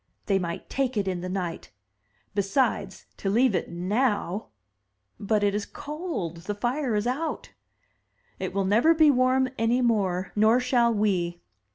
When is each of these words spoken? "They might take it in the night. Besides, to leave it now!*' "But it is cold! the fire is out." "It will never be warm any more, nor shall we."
"They 0.25 0.39
might 0.39 0.67
take 0.67 0.97
it 0.97 1.07
in 1.07 1.21
the 1.21 1.29
night. 1.29 1.69
Besides, 2.33 3.05
to 3.17 3.29
leave 3.29 3.53
it 3.53 3.69
now!*' 3.69 4.47
"But 5.19 5.43
it 5.43 5.53
is 5.53 5.67
cold! 5.67 6.37
the 6.37 6.55
fire 6.55 6.95
is 6.95 7.05
out." 7.05 7.51
"It 8.39 8.51
will 8.51 8.65
never 8.65 8.95
be 8.95 9.11
warm 9.11 9.49
any 9.59 9.79
more, 9.83 10.31
nor 10.35 10.59
shall 10.59 10.91
we." 10.91 11.43